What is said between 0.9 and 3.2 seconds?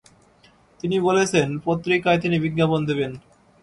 বলেছেন, পত্রিকায় তিনি বিজ্ঞাপন দেবেন।